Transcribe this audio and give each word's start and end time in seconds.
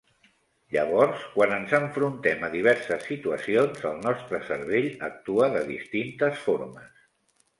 Llavors 0.75 1.25
quan 1.33 1.51
ens 1.57 1.75
enfrontem 1.79 2.45
a 2.47 2.49
diverses 2.55 3.05
situacions 3.09 3.85
el 3.91 4.01
nostre 4.07 4.41
cervell 4.49 4.89
actua 5.09 5.51
de 5.57 5.61
distintes 5.71 6.41
formes. 6.49 6.91